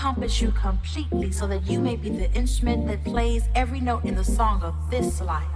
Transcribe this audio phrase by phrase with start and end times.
[0.00, 4.14] encompass you completely so that you may be the instrument that plays every note in
[4.14, 5.46] the song of this life.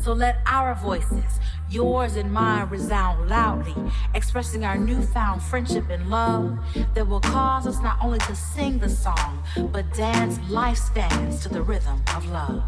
[0.00, 3.74] So let our voices, yours and mine, resound loudly,
[4.14, 6.58] expressing our newfound friendship and love
[6.94, 11.50] that will cause us not only to sing the song, but dance life stands to
[11.50, 12.64] the rhythm of love.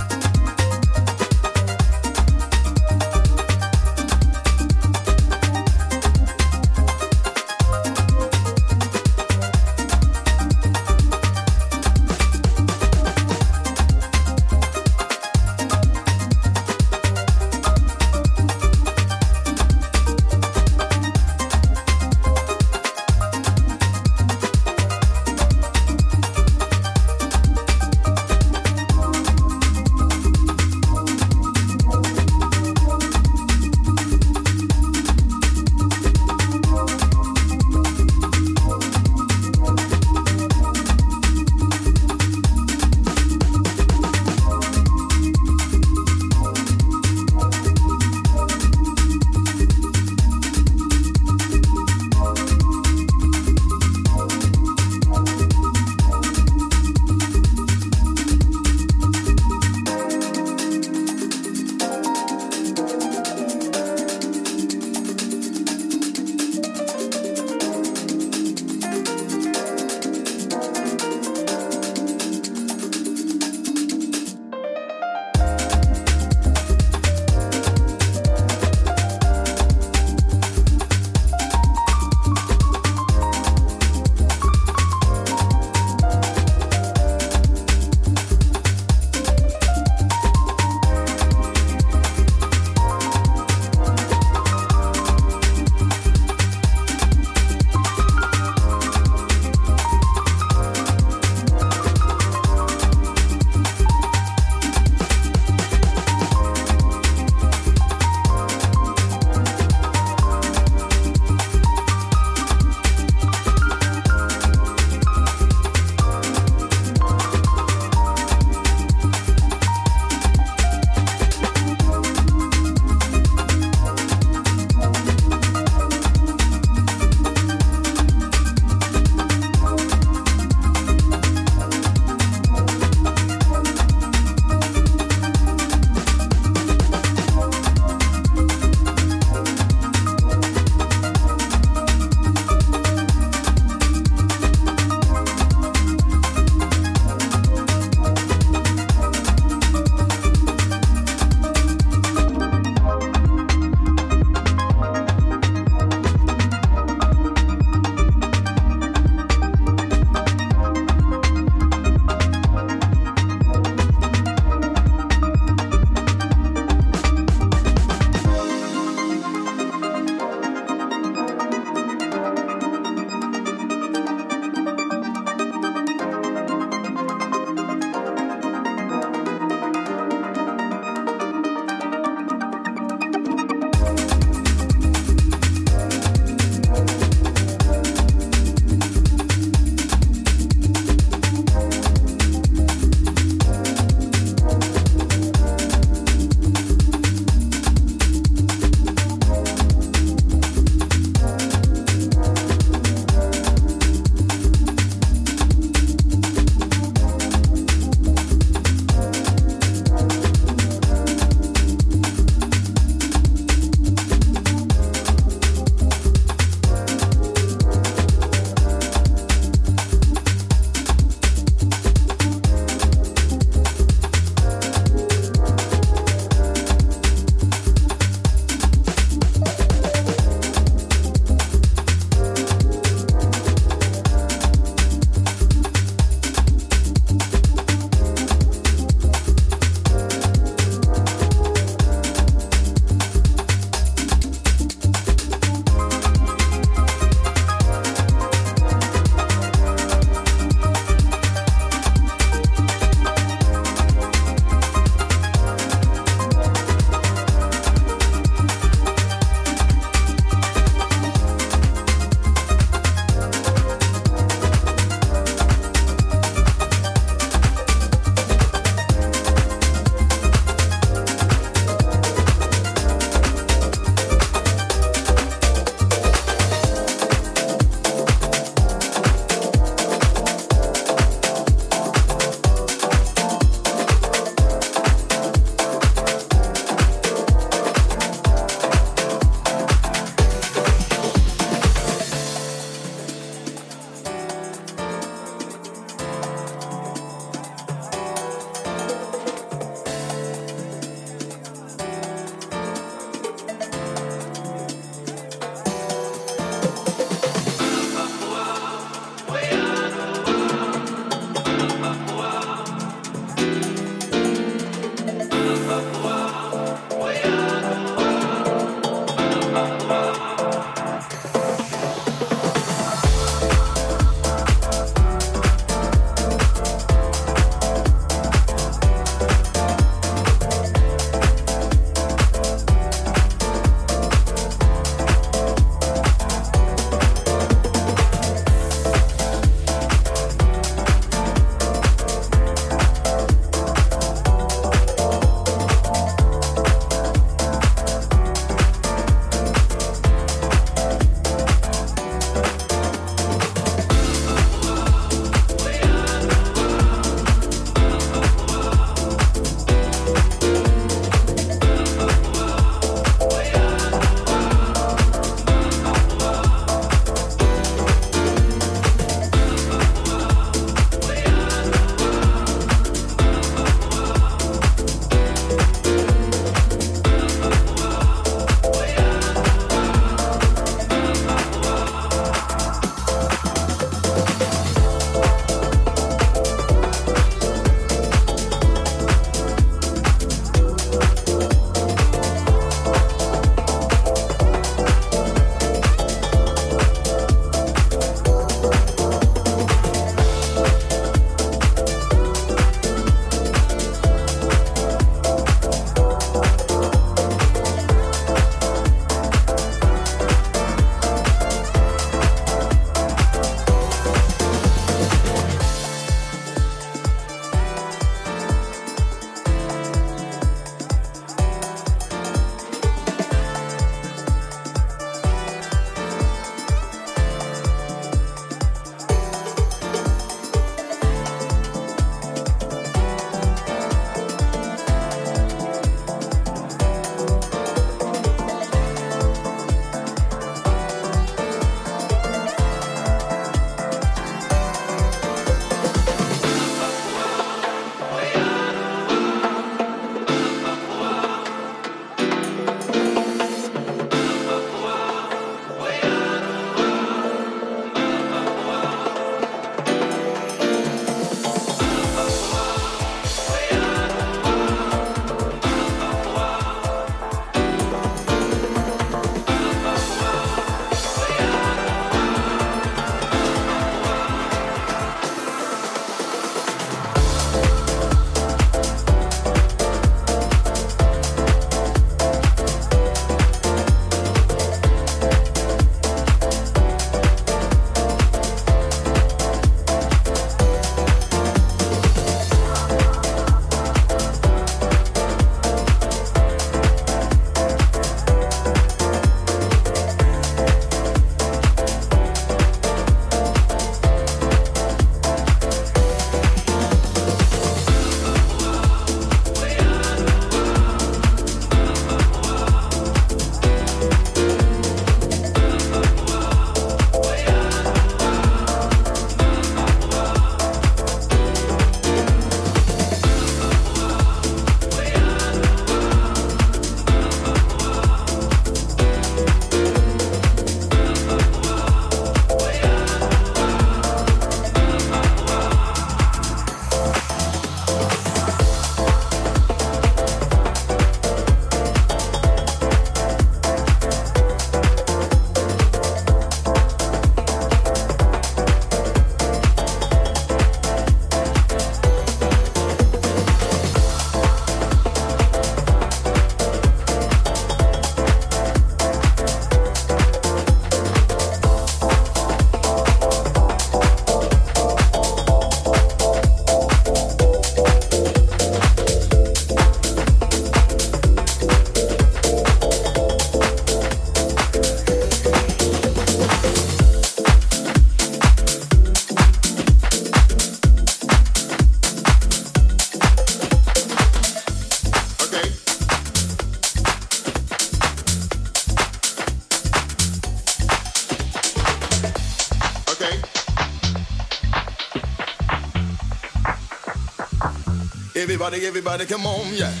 [598.51, 600.00] Everybody, everybody, come on, yeah.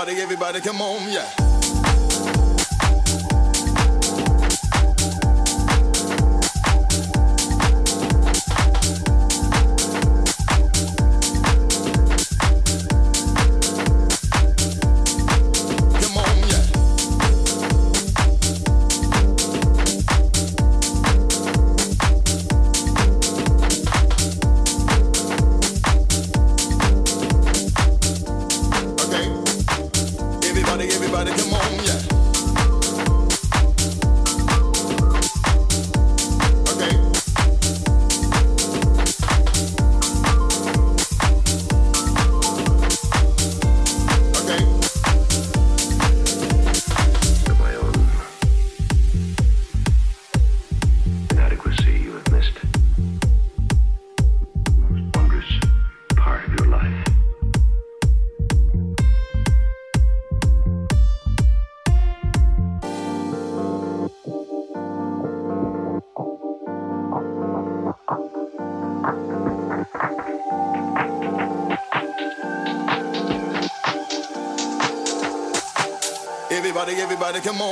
[0.00, 1.39] Everybody, everybody, come on, yeah.
[77.38, 77.69] Come on,